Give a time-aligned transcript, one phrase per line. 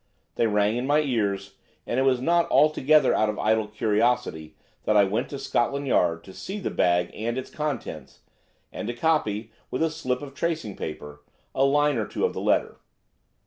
[0.33, 4.97] They rang in my ears, and it was not altogether out of idle curiosity that
[4.97, 8.21] I went to Scotland Yard to see the bag and its contents,
[8.73, 11.21] and to copy, with a slip of tracing paper,
[11.53, 12.77] a line or two of the letter.